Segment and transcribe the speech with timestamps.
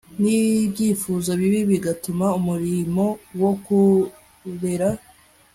[0.21, 3.05] nibyifuzo bibi bigatuma umurimo
[3.41, 4.89] wo kurera